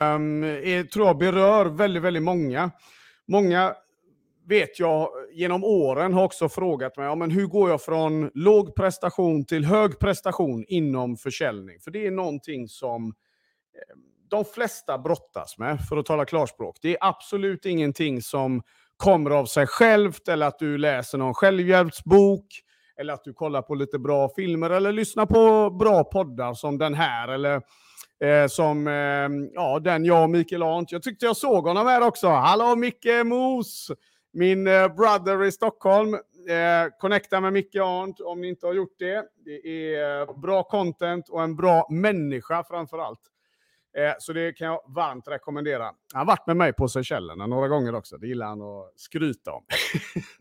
[0.00, 2.70] um, är, tror jag berör väldigt, väldigt många.
[3.28, 3.74] Många
[4.48, 8.74] vet jag genom åren har också frågat mig, ja, men hur går jag från låg
[8.74, 11.80] prestation till hög prestation inom försäljning?
[11.80, 13.12] För det är någonting som ehm,
[14.28, 16.76] de flesta brottas med, för att tala klarspråk.
[16.82, 18.62] Det är absolut ingenting som
[18.96, 22.46] kommer av sig självt, eller att du läser någon självhjälpsbok,
[22.96, 26.94] eller att du kollar på lite bra filmer, eller lyssnar på bra poddar som den
[26.94, 27.62] här, eller
[28.24, 30.92] eh, som eh, ja, den jag och Mikael Arndt.
[30.92, 32.28] Jag tyckte jag såg honom här också.
[32.28, 33.90] Hallå Micke Mos!
[34.32, 36.14] Min eh, brother i Stockholm.
[36.48, 39.24] Eh, connecta med Micke Arndt om ni inte har gjort det.
[39.44, 43.20] Det är eh, bra content och en bra människa framför allt.
[43.96, 45.84] Eh, så det kan jag varmt rekommendera.
[45.84, 48.18] Han har varit med mig på Seychellerna några gånger också.
[48.18, 49.64] Det gillar han att skryta om.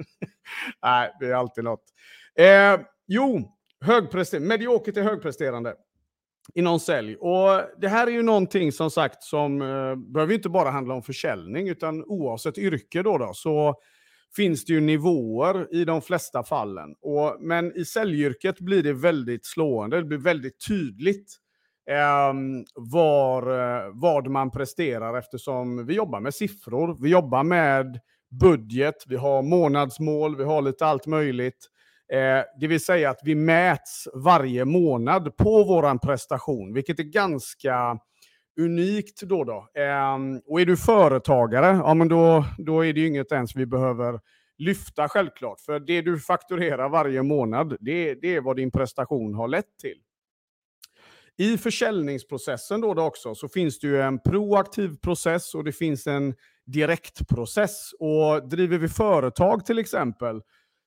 [0.83, 1.83] Nej, det är alltid något.
[2.35, 3.51] Eh, jo,
[3.81, 4.47] högpresterande.
[4.47, 5.75] mediokert till högpresterande
[6.55, 7.15] i någon sälj.
[7.15, 11.03] Och det här är ju någonting som sagt som eh, behöver inte bara handla om
[11.03, 13.75] försäljning, utan oavsett yrke då, då så
[14.35, 16.95] finns det ju nivåer i de flesta fallen.
[17.01, 21.37] Och, men i säljyrket blir det väldigt slående, det blir väldigt tydligt
[21.89, 22.33] eh,
[22.75, 27.99] var, eh, vad man presterar eftersom vi jobbar med siffror, vi jobbar med
[28.41, 31.67] budget, vi har månadsmål, vi har lite allt möjligt.
[32.13, 37.99] Eh, det vill säga att vi mäts varje månad på vår prestation, vilket är ganska
[38.59, 39.43] unikt då.
[39.43, 39.67] då.
[39.81, 43.65] Eh, och är du företagare, ja men då, då är det ju inget ens vi
[43.65, 44.19] behöver
[44.57, 45.59] lyfta självklart.
[45.59, 49.97] För det du fakturerar varje månad, det, det är vad din prestation har lett till.
[51.37, 56.07] I försäljningsprocessen då, då också så finns det ju en proaktiv process och det finns
[56.07, 57.93] en direktprocess.
[57.99, 60.41] Och driver vi företag till exempel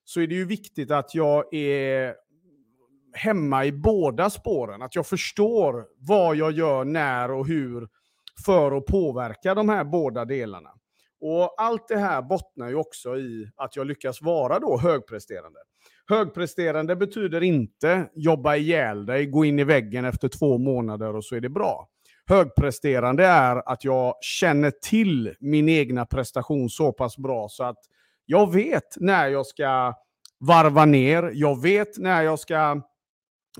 [0.05, 2.15] så är det ju viktigt att jag är
[3.13, 4.83] hemma i båda spåren.
[4.83, 7.89] Att jag förstår vad jag gör, när och hur
[8.47, 10.71] för att påverka de här båda delarna.
[11.21, 15.59] Och allt det här bottnar ju också i att jag lyckas vara då högpresterande.
[16.09, 21.37] Högpresterande betyder inte jobba ihjäl dig, gå in i väggen efter två månader och så
[21.37, 21.89] är det bra.
[22.27, 27.79] Högpresterande är att jag känner till min egna prestation så pass bra så att
[28.33, 29.95] jag vet när jag ska
[30.41, 32.83] varva ner, jag vet när jag ska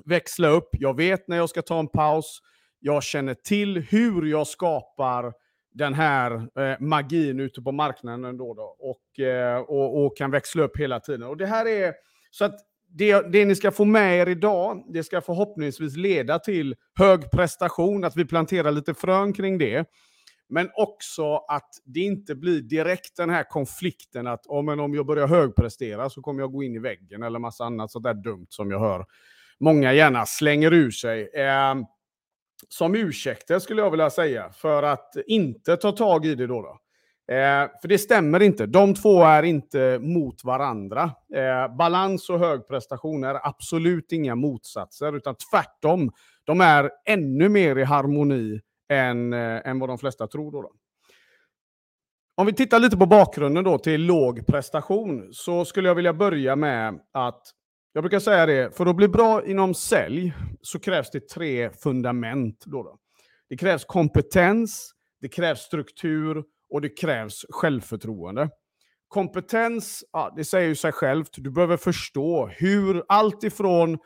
[0.05, 2.39] växla upp, jag vet när jag ska ta en paus,
[2.79, 5.33] jag känner till hur jag skapar
[5.73, 10.63] den här eh, magin ute på marknaden ändå då och, eh, och, och, kan växla
[10.63, 11.23] upp hela tiden.
[11.23, 11.93] Och det här är
[12.31, 16.75] så att det, det ni ska få med er idag, det ska förhoppningsvis leda till
[16.99, 19.85] hög prestation, att vi planterar lite frön kring det.
[20.49, 25.05] Men också att det inte blir direkt den här konflikten att oh, men om jag
[25.05, 28.47] börjar högprestera så kommer jag gå in i väggen eller massa annat sånt där dumt
[28.49, 29.05] som jag hör
[29.63, 31.29] många gärna slänger ur sig.
[31.33, 31.75] Eh,
[32.69, 36.61] som ursäkter skulle jag vilja säga för att inte ta tag i det då.
[36.61, 36.79] då.
[37.33, 38.65] Eh, för det stämmer inte.
[38.65, 41.11] De två är inte mot varandra.
[41.35, 46.11] Eh, balans och hög prestation är absolut inga motsatser, utan tvärtom.
[46.43, 48.61] De är ännu mer i harmoni
[48.95, 50.51] än, eh, än vad de flesta tror.
[50.51, 50.71] Då, då
[52.35, 56.55] Om vi tittar lite på bakgrunden då till låg prestation så skulle jag vilja börja
[56.55, 57.41] med att
[57.93, 62.63] jag brukar säga det, för att bli bra inom sälj så krävs det tre fundament.
[62.65, 62.97] Då, då.
[63.49, 68.49] Det krävs kompetens, det krävs struktur och det krävs självförtroende.
[69.07, 71.29] Kompetens, ja, det säger ju sig självt.
[71.33, 73.97] Du behöver förstå hur allt ifrån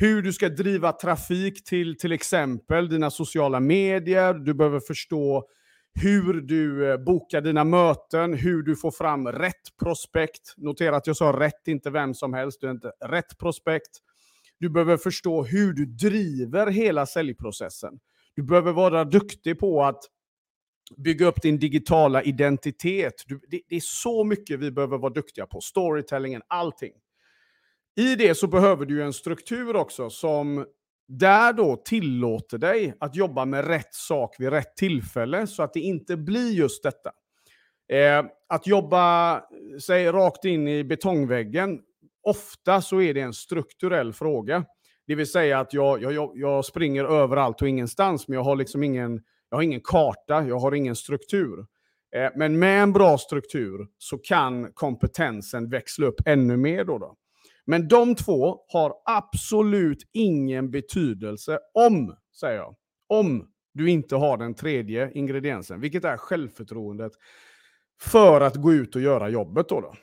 [0.00, 4.34] hur du ska driva trafik till till exempel dina sociala medier.
[4.34, 5.44] Du behöver förstå
[5.94, 10.54] hur du eh, bokar dina möten, hur du får fram rätt prospekt.
[10.56, 12.60] Notera att jag sa rätt, inte vem som helst.
[12.60, 13.90] Du är inte rätt prospekt.
[14.58, 17.98] Du behöver förstå hur du driver hela säljprocessen.
[18.36, 20.04] Du behöver vara duktig på att
[20.96, 23.24] bygga upp din digitala identitet.
[23.26, 25.60] Du, det, det, är så mycket vi behöver vara duktiga på.
[25.60, 26.92] Storytellingen, allting.
[28.00, 30.66] I det så behöver du en struktur också som
[31.08, 35.80] där då tillåter dig att jobba med rätt sak vid rätt tillfälle så att det
[35.80, 37.10] inte blir just detta.
[37.92, 39.40] Eh, att jobba
[39.80, 41.80] sig rakt in i betongväggen,
[42.22, 44.64] ofta så är det en strukturell fråga.
[45.06, 48.82] Det vill säga att jag, jag, jag springer överallt och ingenstans, men jag har liksom
[48.82, 51.66] ingen, jag har ingen karta, jag har ingen struktur.
[52.16, 56.84] Eh, men med en bra struktur så kan kompetensen växla upp ännu mer.
[56.84, 57.16] Då, då.
[57.70, 62.74] Men de två har absolut ingen betydelse om, säger jag,
[63.08, 67.12] om du inte har den tredje ingrediensen, vilket är självförtroendet
[68.02, 69.68] för att gå ut och göra jobbet.
[69.68, 69.94] Då, då.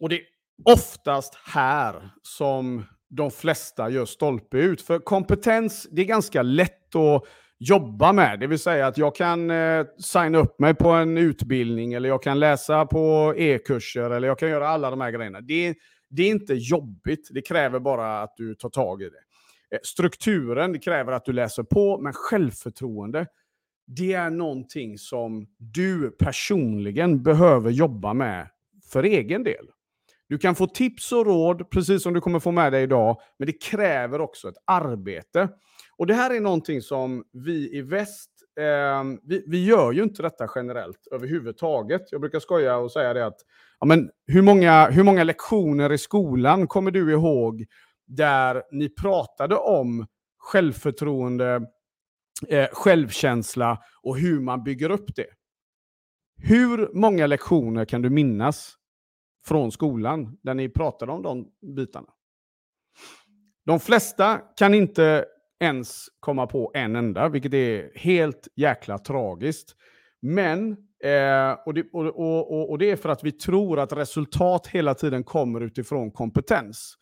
[0.00, 0.22] Och det är
[0.64, 4.82] oftast här som de flesta gör stolpe ut.
[4.82, 7.24] För kompetens, det är ganska lätt att
[7.58, 8.40] jobba med.
[8.40, 12.22] Det vill säga att jag kan eh, signa upp mig på en utbildning eller jag
[12.22, 15.40] kan läsa på e-kurser eller jag kan göra alla de här grejerna.
[15.40, 15.74] Det,
[16.10, 19.76] det är inte jobbigt, det kräver bara att du tar tag i det.
[19.76, 23.26] Eh, strukturen det kräver att du läser på, men självförtroende,
[23.86, 28.48] det är någonting som du personligen behöver jobba med
[28.92, 29.66] för egen del.
[30.28, 33.46] Du kan få tips och råd, precis som du kommer få med dig idag, men
[33.46, 35.48] det kräver också ett arbete.
[35.96, 38.30] Och det här är någonting som vi i väst,
[38.60, 42.02] eh, vi, vi, gör ju inte detta generellt överhuvudtaget.
[42.12, 43.40] Jag brukar skoja och säga det att,
[43.80, 47.66] ja, men hur, många, hur många lektioner i skolan kommer du ihåg
[48.06, 50.06] där ni pratade om
[50.38, 51.62] självförtroende,
[52.48, 55.26] eh, självkänsla och hur man bygger upp det?
[56.42, 58.74] Hur många lektioner kan du minnas
[59.46, 62.08] från skolan där ni pratade om de bitarna?
[63.66, 65.24] De flesta kan inte
[65.60, 69.76] ens komma på en enda, vilket är helt jäkla tragiskt.
[70.22, 70.70] Men,
[71.04, 74.94] eh, och, det, och, och, och, det är för att vi tror att resultat hela
[74.94, 76.96] tiden kommer utifrån kompetens.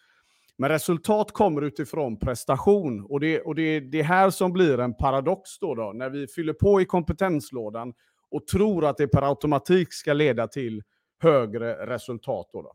[0.58, 3.06] Men resultat kommer utifrån prestation.
[3.08, 6.26] Och det, och det är det här som blir en paradox då, då, när vi
[6.26, 7.92] fyller på i kompetenslådan
[8.30, 10.82] och tror att det per automatik ska leda till
[11.22, 12.50] högre resultat.
[12.52, 12.72] Då, då.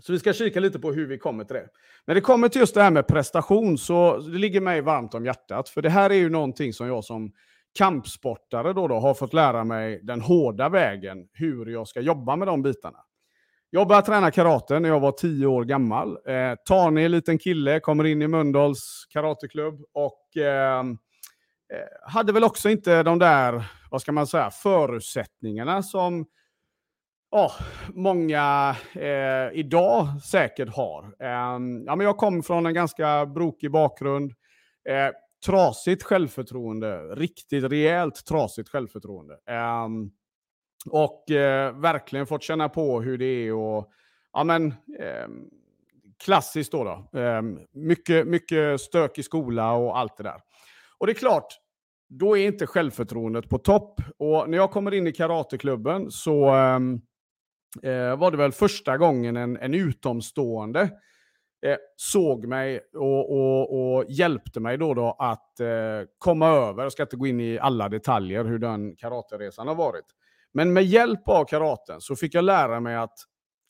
[0.00, 1.68] Så vi ska kika lite på hur vi kommer till det.
[2.06, 5.24] När det kommer till just det här med prestation så det ligger mig varmt om
[5.24, 5.68] hjärtat.
[5.68, 7.32] För det här är ju någonting som jag som
[7.78, 12.48] kampsportare då, då har fått lära mig den hårda vägen hur jag ska jobba med
[12.48, 12.98] de bitarna.
[13.70, 16.18] Jag började träna karate när jag var tio år gammal.
[16.26, 22.70] Eh, tanig liten kille, kommer in i Mölndals karateklubb och ehm, eh, hade väl också
[22.70, 26.26] inte de där, vad ska man säga, förutsättningarna som
[27.32, 27.52] oh,
[27.94, 31.02] många eh, idag säkert har.
[31.04, 31.28] Eh,
[31.86, 34.32] ja, men jag kom från en ganska brokig bakgrund.
[34.88, 35.14] Eh,
[35.46, 39.34] trasigt självförtroende, riktigt rejält trasigt självförtroende.
[39.48, 39.88] Eh,
[40.90, 43.92] och eh, verkligen fått känna på hur det är och
[44.32, 45.48] ja men ehm,
[46.24, 46.84] klassiskt då.
[46.84, 47.18] då.
[47.20, 50.40] Ehm, mycket, mycket stök i skola och allt det där.
[50.98, 51.58] Och det är klart,
[52.08, 54.00] då är inte självförtroendet på topp.
[54.18, 57.02] Och när jag kommer in i karateklubben så um,
[57.82, 60.80] eh, var det väl första gången en, en utomstående
[61.66, 65.68] eh, såg mig och, och, och, hjälpte mig då, då att eh,
[66.18, 66.82] komma över.
[66.82, 70.06] Jag ska inte gå in i alla detaljer hur den karateresan har varit.
[70.54, 73.18] Men med hjälp av karaten så fick jag lära mig att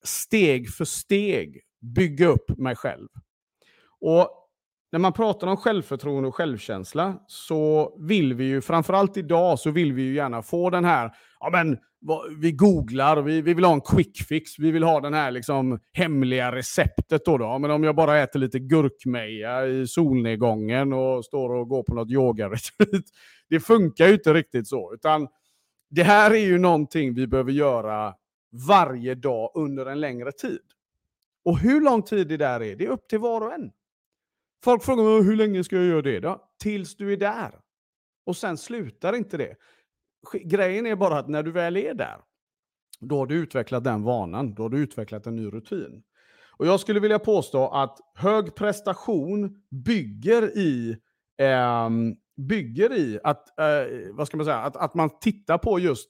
[0.04, 3.08] steg för steg bygga upp mig själv.
[4.00, 4.42] Och
[4.92, 9.92] när man pratar om självförtroende och självkänsla så vill vi ju, framförallt idag, så vill
[9.92, 11.10] vi ju gärna få den här,
[11.40, 11.78] ja men
[12.38, 15.80] vi googlar, vi, vi vill ha en quick fix, vi vill ha den här liksom
[15.92, 17.38] hemliga receptet då.
[17.38, 17.58] då.
[17.58, 22.10] Men om jag bara äter lite gurkmeja i solnedgången och står och går på något
[22.10, 23.04] yogaretreat.
[23.48, 25.28] Det funkar ju inte riktigt så, utan
[25.90, 28.14] det här är ju någonting vi behöver göra
[28.68, 30.62] varje dag under en längre tid.
[31.44, 33.72] Och hur lång tid det där är, det är upp till var och en.
[34.64, 36.50] Folk frågar mig hur länge ska jag göra det då?
[36.62, 37.60] Tills du är där.
[38.26, 39.56] Och sen slutar inte det.
[40.44, 42.16] Grejen är bara att när du väl är där,
[43.00, 46.02] då har du utvecklat den vanan, då har du utvecklat en ny rutin.
[46.56, 50.96] Och jag skulle vilja påstå att hög prestation bygger i,
[51.38, 51.90] eh,
[52.36, 53.66] bygger i att, eh,
[54.12, 56.08] vad ska man säga, att, att man tittar på just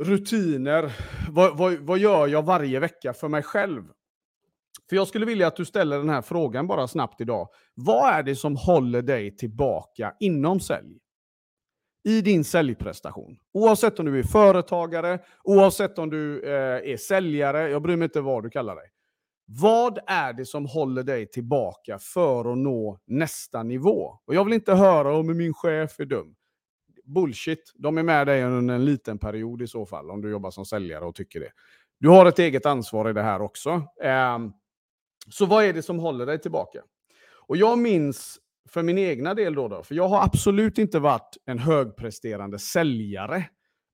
[0.00, 0.92] rutiner.
[1.30, 3.82] Vad, vad, vad gör jag varje vecka för mig själv?
[4.88, 7.48] För jag skulle vilja att du ställer den här frågan bara snabbt idag.
[7.74, 10.98] Vad är det som håller dig tillbaka inom sälj?
[12.04, 13.38] I din säljprestation.
[13.52, 18.20] Oavsett om du är företagare, oavsett om du eh, är säljare, jag bryr mig inte
[18.20, 18.90] vad du kallar dig.
[19.46, 24.18] Vad är det som håller dig tillbaka för att nå nästa nivå?
[24.24, 26.34] Och jag vill inte höra om min chef är dum.
[27.04, 27.72] Bullshit.
[27.74, 30.64] De är med dig under en liten period i så fall, om du jobbar som
[30.64, 31.50] säljare och tycker det.
[31.98, 33.70] Du har ett eget ansvar i det här också.
[34.02, 34.38] Eh,
[35.28, 36.82] så vad är det som håller dig tillbaka?
[37.46, 41.36] Och jag minns för min egna del då, då, för jag har absolut inte varit
[41.46, 43.44] en högpresterande säljare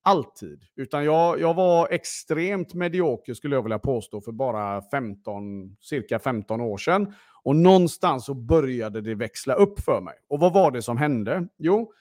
[0.03, 0.63] alltid.
[0.75, 6.61] Utan jag, jag var extremt medioker skulle jag vilja påstå för bara 15, cirka 15
[6.61, 7.13] år sedan.
[7.43, 10.15] Och någonstans så började det växla upp för mig.
[10.29, 11.47] Och vad var det som hände?
[11.57, 11.93] Jo,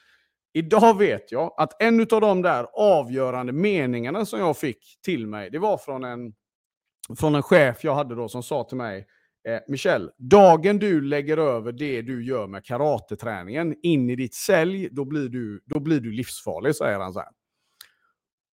[0.52, 5.50] idag vet jag att en av de där avgörande meningarna som jag fick till mig,
[5.50, 6.32] det var från en,
[7.18, 9.06] från en chef jag hade då som sa till mig
[9.48, 14.88] Eh, Michel, dagen du lägger över det du gör med karateträningen in i ditt sälj,
[14.92, 17.28] då blir du, då blir du livsfarlig, säger han så här.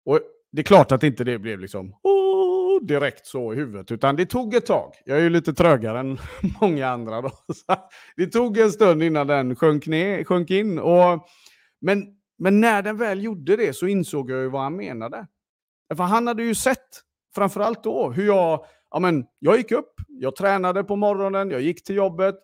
[0.05, 0.21] Och
[0.53, 4.27] det är klart att inte det blev liksom oh, direkt så i huvudet, utan det
[4.27, 4.93] tog ett tag.
[5.05, 6.19] Jag är ju lite trögare än
[6.61, 7.31] många andra då.
[7.55, 7.77] Så
[8.17, 10.79] det tog en stund innan den sjönk, ner, sjönk in.
[10.79, 11.29] Och
[11.81, 12.07] Men,
[12.39, 15.27] men när den väl gjorde det så insåg jag ju vad han menade.
[15.97, 17.03] För han hade ju sett,
[17.35, 21.85] framförallt då, hur jag, ja men, jag gick upp, jag tränade på morgonen, jag gick
[21.85, 22.35] till jobbet,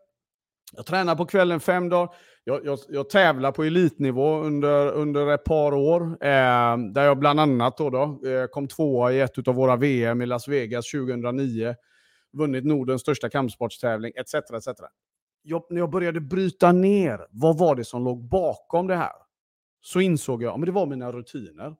[0.77, 2.15] jag tränade på kvällen fem dagar.
[2.45, 7.41] Jag, jag, jag tävlar på elitnivå under, under ett par år, eh, där jag bland
[7.41, 11.75] annat då, då eh, kom tvåa i ett av våra VM i Las Vegas 2009,
[12.33, 14.35] vunnit Nordens största kampsportstävling, etc.
[14.35, 14.69] etc.
[15.43, 19.13] Jag, när jag började bryta ner, vad var det som låg bakom det här?
[19.81, 21.77] Så insåg jag, att det var mina rutiner.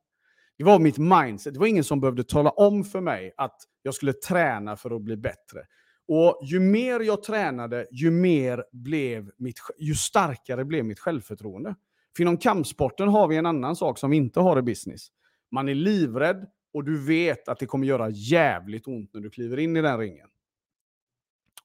[0.63, 1.55] Det var mitt mindset.
[1.55, 5.03] Det var ingen som behövde tala om för mig att jag skulle träna för att
[5.03, 5.61] bli bättre.
[6.09, 11.75] Och ju mer jag tränade, ju, mer blev mitt, ju starkare blev mitt självförtroende.
[12.17, 15.09] För inom kampsporten har vi en annan sak som vi inte har i business.
[15.51, 19.59] Man är livrädd och du vet att det kommer göra jävligt ont när du kliver
[19.59, 20.29] in i den ringen.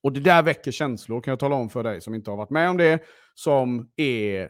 [0.02, 2.50] Och det där väcker känslor, kan jag tala om för dig som inte har varit
[2.50, 4.50] med om det, som är...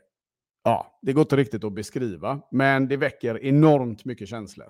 [0.68, 4.68] Ja, det går inte riktigt att beskriva, men det väcker enormt mycket känslor.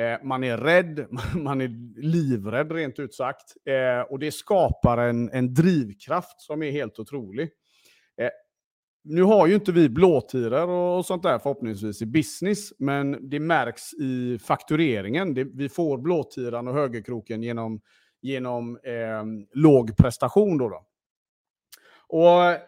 [0.00, 3.54] Eh, man är rädd, man är livrädd rent ut sagt.
[3.64, 7.50] Eh, och det skapar en, en drivkraft som är helt otrolig.
[8.20, 8.28] Eh,
[9.04, 13.94] nu har ju inte vi blåtiror och sånt där förhoppningsvis i business, men det märks
[13.94, 15.34] i faktureringen.
[15.34, 17.80] Det, vi får blåtiran och högerkroken genom,
[18.22, 20.58] genom eh, låg prestation.
[20.58, 20.86] Då, då.
[22.08, 22.58] Och,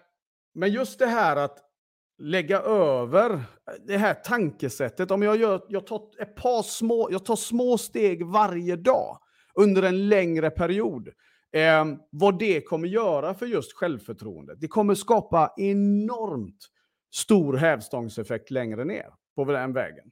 [0.55, 1.72] men just det här att
[2.19, 3.41] lägga över eh,
[3.87, 5.11] det här tankesättet.
[5.11, 9.19] Om jag, gör, jag, tar ett par små, jag tar små steg varje dag
[9.55, 11.09] under en längre period.
[11.53, 14.61] Eh, vad det kommer göra för just självförtroendet.
[14.61, 16.69] Det kommer skapa enormt
[17.15, 20.05] stor hävstångseffekt längre ner på den vägen.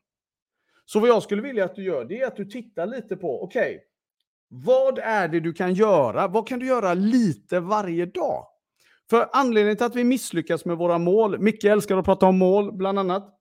[0.85, 3.43] Så vad jag skulle vilja att du gör, det är att du tittar lite på,
[3.43, 3.79] okej, okay,
[4.49, 6.29] vad är det du kan göra?
[6.29, 8.47] Vad kan du göra lite varje dag?
[9.11, 12.73] För anledningen till att vi misslyckas med våra mål, Micke älskar att prata om mål
[12.73, 13.37] bland annat.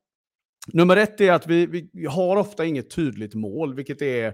[0.74, 4.34] Nummer ett är att vi, vi har ofta inget tydligt mål, vilket är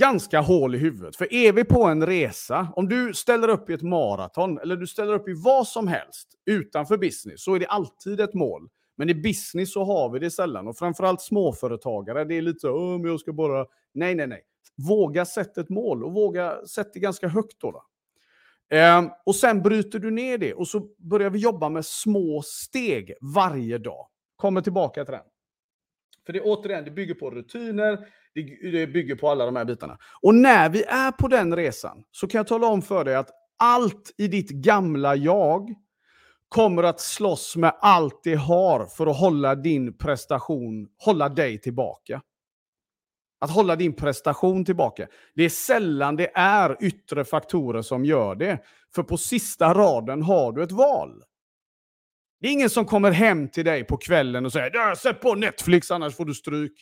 [0.00, 1.16] ganska hål i huvudet.
[1.16, 4.86] För är vi på en resa, om du ställer upp i ett maraton eller du
[4.86, 8.68] ställer upp i vad som helst utanför business, så är det alltid ett mål.
[8.96, 10.68] Men i business så har vi det sällan.
[10.68, 13.66] Och framförallt småföretagare, det är lite så, men jag ska bara...
[13.94, 14.42] Nej, nej, nej.
[14.88, 17.70] Våga sätta ett mål och våga sätta det ganska högt då.
[17.70, 17.82] då.
[18.72, 23.12] Eh, och sen bryter du ner det och så börjar vi jobba med små steg
[23.20, 24.06] varje dag.
[24.36, 25.22] Kommer tillbaka till den.
[26.26, 27.98] För det återigen, det bygger på rutiner,
[28.72, 29.98] det bygger på alla de här bitarna.
[30.22, 33.30] Och när vi är på den resan så kan jag tala om för dig att
[33.58, 35.74] allt i ditt gamla jag
[36.48, 42.22] kommer att slåss med allt det har för att hålla din prestation, hålla dig tillbaka.
[43.42, 45.06] Att hålla din prestation tillbaka.
[45.34, 48.58] Det är sällan det är yttre faktorer som gör det.
[48.94, 51.22] För på sista raden har du ett val.
[52.40, 55.90] Det är ingen som kommer hem till dig på kvällen och säger “Sätt på Netflix
[55.90, 56.72] annars får du stryk”.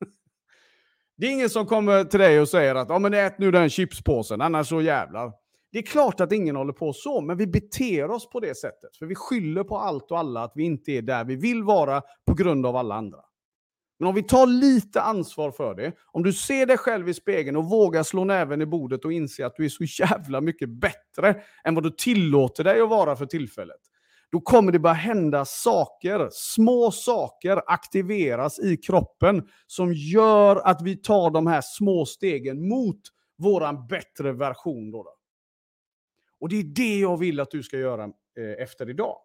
[1.16, 4.40] Det är ingen som kommer till dig och säger att men ät nu den chipspåsen,
[4.40, 5.32] annars så jävlar.
[5.72, 8.96] Det är klart att ingen håller på så, men vi beter oss på det sättet.
[8.98, 12.02] För vi skyller på allt och alla att vi inte är där vi vill vara
[12.26, 13.18] på grund av alla andra.
[13.98, 17.56] Men om vi tar lite ansvar för det, om du ser dig själv i spegeln
[17.56, 21.42] och vågar slå näven i bordet och inse att du är så jävla mycket bättre
[21.64, 23.80] än vad du tillåter dig att vara för tillfället,
[24.30, 30.96] då kommer det bara hända saker, små saker aktiveras i kroppen som gör att vi
[30.96, 33.00] tar de här små stegen mot
[33.38, 34.90] våran bättre version.
[34.90, 35.10] Då, då.
[36.40, 39.16] Och det är det jag vill att du ska göra eh, efter idag.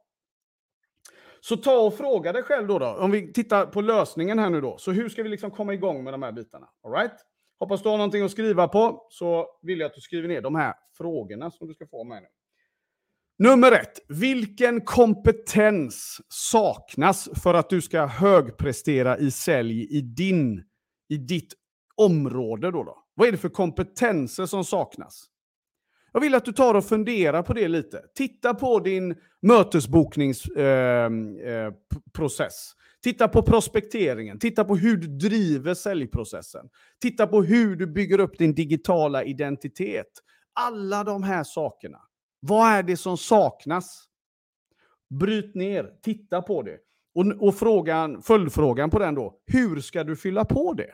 [1.45, 4.61] Så ta och fråga dig själv då, då, om vi tittar på lösningen här nu
[4.61, 4.77] då.
[4.77, 6.67] Så hur ska vi liksom komma igång med de här bitarna?
[6.83, 7.11] All right?
[7.59, 10.55] Hoppas du har någonting att skriva på, så vill jag att du skriver ner de
[10.55, 12.27] här frågorna som du ska få med nu.
[13.49, 13.99] Nummer ett.
[14.07, 20.63] Vilken kompetens saknas för att du ska högprestera i sälj i, din,
[21.09, 21.53] i ditt
[21.95, 22.71] område?
[22.71, 23.03] Då, då?
[23.13, 25.25] Vad är det för kompetenser som saknas?
[26.13, 28.01] Jag vill att du tar och funderar på det lite.
[28.15, 30.55] Titta på din mötesbokningsprocess.
[32.39, 32.53] Eh, eh,
[33.03, 34.39] titta på prospekteringen.
[34.39, 36.69] Titta på hur du driver säljprocessen.
[37.01, 40.07] Titta på hur du bygger upp din digitala identitet.
[40.53, 41.99] Alla de här sakerna.
[42.39, 44.03] Vad är det som saknas?
[45.19, 46.77] Bryt ner, titta på det.
[47.15, 50.89] Och, och frågan, följdfrågan på den då, hur ska du fylla på det?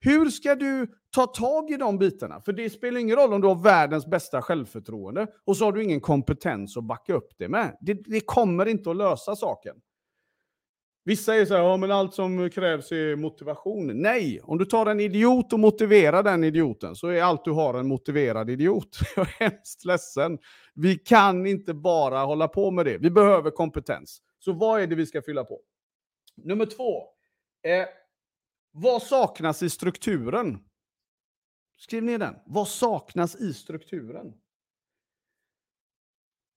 [0.00, 2.40] Hur ska du ta tag i de bitarna?
[2.40, 5.84] För det spelar ingen roll om du har världens bästa självförtroende och så har du
[5.84, 7.76] ingen kompetens att backa upp det med.
[7.80, 9.76] Det, det kommer inte att lösa saken.
[11.06, 14.02] Vissa säger så här, ja men allt som krävs är motivation.
[14.02, 17.74] Nej, om du tar en idiot och motiverar den idioten så är allt du har
[17.74, 18.98] en motiverad idiot.
[19.16, 20.38] Jag är hemskt ledsen.
[20.74, 22.98] Vi kan inte bara hålla på med det.
[22.98, 24.22] Vi behöver kompetens.
[24.38, 25.60] Så vad är det vi ska fylla på?
[26.36, 27.02] Nummer två.
[27.62, 27.86] Eh,
[28.76, 30.58] vad saknas i strukturen?
[31.78, 32.34] Skriv ner den.
[32.46, 34.32] Vad saknas i strukturen?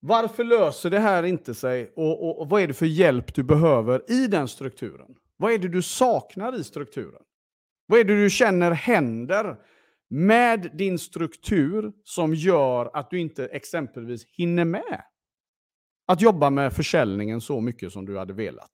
[0.00, 3.42] Varför löser det här inte sig och, och, och, vad är det för hjälp du
[3.42, 5.14] behöver i den strukturen?
[5.36, 7.22] Vad är det du saknar i strukturen?
[7.86, 9.56] Vad är det du känner händer
[10.08, 15.02] med din struktur som gör att du inte exempelvis hinner med
[16.06, 18.72] att jobba med försäljningen så mycket som du hade velat?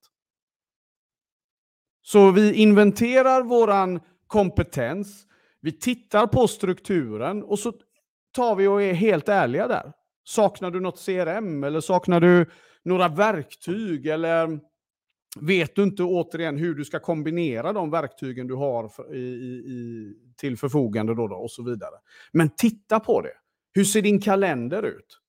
[2.09, 5.27] Så vi inventerar våran kompetens,
[5.61, 7.73] vi tittar på strukturen och så
[8.35, 9.93] tar vi och är helt ärliga där.
[10.25, 12.51] Saknar du något CRM eller saknar du
[12.85, 14.61] några verktyg eller
[15.41, 19.27] vet du inte återigen hur du ska kombinera de verktygen du har för, i,
[19.67, 21.95] i, till förfogande då, då och så vidare.
[22.33, 23.35] Men titta på det.
[23.73, 25.21] Hur ser din kalender ut?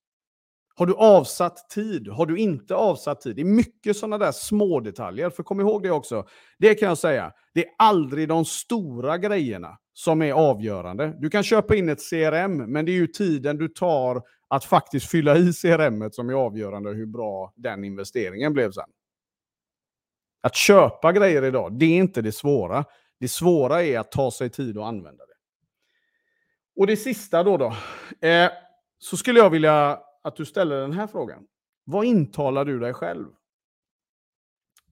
[0.77, 2.07] Har du avsatt tid?
[2.07, 3.35] Har du inte avsatt tid?
[3.35, 5.29] Det är mycket sådana där små detaljer.
[5.29, 6.27] För kom ihåg det också.
[6.59, 7.31] Det kan jag säga.
[7.53, 11.15] Det är aldrig de stora grejerna som är avgörande.
[11.19, 15.09] Du kan köpa in ett CRM, men det är ju tiden du tar att faktiskt
[15.09, 18.89] fylla i CRM som är avgörande hur bra den investeringen blev sen.
[20.41, 22.85] Att köpa grejer idag, det är inte det svåra.
[23.19, 25.33] Det svåra är att ta sig tid att använda det.
[26.81, 27.73] Och det sista då, då
[28.27, 28.49] eh,
[28.99, 31.47] så skulle jag vilja att du ställer den här frågan.
[31.83, 33.27] Vad intalar du dig själv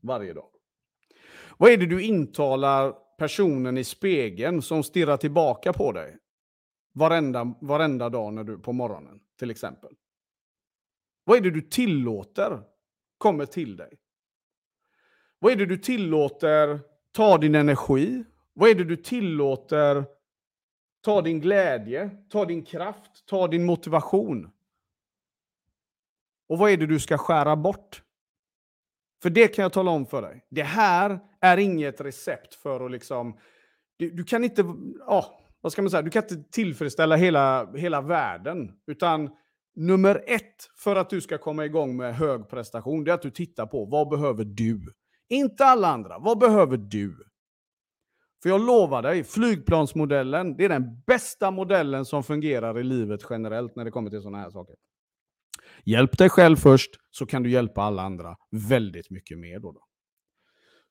[0.01, 0.49] varje dag?
[1.57, 6.17] Vad är det du intalar personen i spegeln som stirrar tillbaka på dig
[6.93, 9.91] varenda, varenda dag när du, på morgonen, till exempel?
[11.23, 12.61] Vad är det du tillåter
[13.17, 13.97] kommer till dig?
[15.39, 16.79] Vad är det du tillåter
[17.11, 18.23] ta din energi?
[18.53, 20.05] Vad är det du tillåter
[21.01, 24.51] ta din glädje, ta din kraft, ta din motivation?
[26.49, 28.01] Och vad är det du ska skära bort?
[29.21, 30.45] För det kan jag tala om för dig.
[30.49, 33.37] Det här är inget recept för att liksom...
[33.97, 34.65] Du, du kan inte...
[35.07, 36.01] Ja, vad ska man säga?
[36.01, 38.71] Du kan inte tillfredsställa hela, hela världen.
[38.87, 39.29] Utan
[39.75, 43.31] nummer ett för att du ska komma igång med hög prestation, det är att du
[43.31, 44.93] tittar på vad behöver du?
[45.29, 46.19] Inte alla andra.
[46.19, 47.25] Vad behöver du?
[48.43, 53.75] För jag lovar dig, flygplansmodellen, det är den bästa modellen som fungerar i livet generellt
[53.75, 54.75] när det kommer till sådana här saker.
[55.85, 58.35] Hjälp dig själv först, så kan du hjälpa alla andra
[58.69, 59.59] väldigt mycket mer.
[59.59, 59.81] Då, då.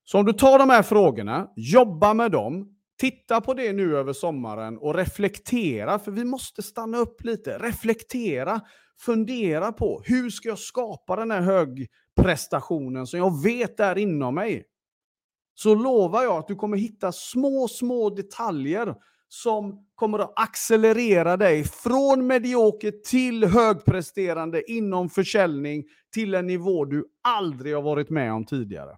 [0.05, 4.13] Så om du tar de här frågorna, jobba med dem, titta på det nu över
[4.13, 7.59] sommaren och reflektera, för vi måste stanna upp lite.
[7.59, 8.61] Reflektera,
[9.01, 14.65] fundera på hur ska jag skapa den här högprestationen som jag vet är inom mig.
[15.55, 18.95] Så lovar jag att du kommer hitta små, små detaljer
[19.35, 27.05] som kommer att accelerera dig från medioker till högpresterande inom försäljning till en nivå du
[27.23, 28.91] aldrig har varit med om tidigare.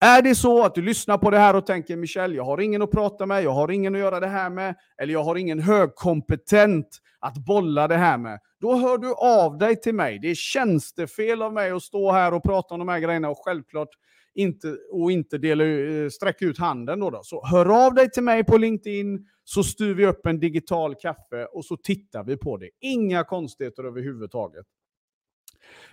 [0.00, 2.82] Är det så att du lyssnar på det här och tänker Michel, jag har ingen
[2.82, 5.58] att prata med, jag har ingen att göra det här med, eller jag har ingen
[5.58, 6.86] högkompetent
[7.20, 10.18] att bolla det här med, då hör du av dig till mig.
[10.18, 13.38] Det är tjänstefel av mig att stå här och prata om de här grejerna och
[13.44, 13.88] självklart
[14.34, 17.00] inte, och inte dela, eh, sträcka ut handen.
[17.00, 17.20] Då, då.
[17.22, 21.44] Så hör av dig till mig på LinkedIn så styr vi upp en digital kaffe
[21.44, 22.70] och så tittar vi på det.
[22.80, 24.66] Inga konstigheter överhuvudtaget.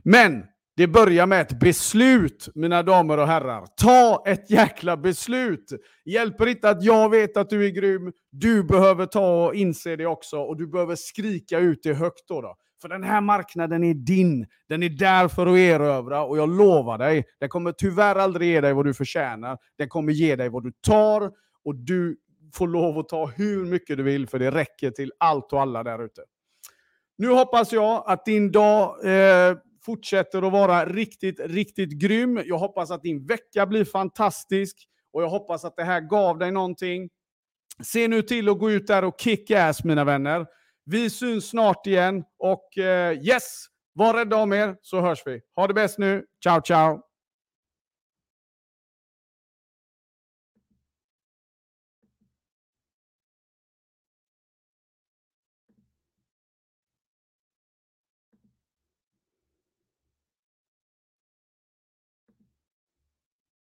[0.04, 0.44] Men
[0.76, 3.66] det börjar med ett beslut, mina damer och herrar.
[3.78, 5.72] Ta ett jäkla beslut!
[6.06, 8.14] Hjälper inte att jag vet att du är grym.
[8.32, 12.28] Du behöver ta och inse det också och du behöver skrika ut det högt.
[12.28, 12.56] Då, då.
[12.82, 14.48] För den här marknaden är din.
[14.70, 18.62] Den är där för att erövra och jag lovar dig, den kommer tyvärr aldrig ge
[18.62, 19.58] dig vad du förtjänar.
[19.78, 21.32] Den kommer ge dig vad du tar
[21.66, 22.18] och du
[22.54, 25.84] får lov att ta hur mycket du vill för det räcker till allt och alla
[25.84, 26.22] där ute.
[27.18, 32.42] Nu hoppas jag att din dag eh, fortsätter att vara riktigt, riktigt grym.
[32.46, 36.52] Jag hoppas att din vecka blir fantastisk och jag hoppas att det här gav dig
[36.52, 37.10] någonting.
[37.84, 40.46] Se nu till att gå ut där och kick ass mina vänner.
[40.86, 45.42] Vi syns snart igen och eh, yes, var rädda om er så hörs vi.
[45.56, 46.26] Ha det bäst nu.
[46.44, 47.11] Ciao, ciao!